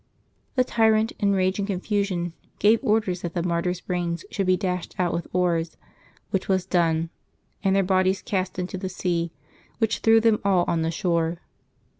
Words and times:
The 0.55 0.63
tyrant, 0.63 1.11
in 1.19 1.33
rage 1.33 1.59
and 1.59 1.67
confusion, 1.67 2.33
gave 2.57 2.83
orders 2.83 3.21
that 3.21 3.35
the 3.35 3.43
martyrs' 3.43 3.81
brains 3.81 4.25
should 4.31 4.47
be 4.47 4.57
dashed 4.57 4.95
out 4.97 5.13
with 5.13 5.27
oars, 5.31 5.77
which 6.31 6.47
was 6.49 6.65
done, 6.65 7.11
and 7.63 7.75
their 7.75 7.83
bodies 7.83 8.23
cast 8.23 8.57
into 8.57 8.79
the 8.79 8.89
sea, 8.89 9.29
which 9.77 9.99
threw 9.99 10.19
them 10.19 10.39
all 10.43 10.65
on 10.67 10.81
the 10.81 10.89
shore. 10.89 11.37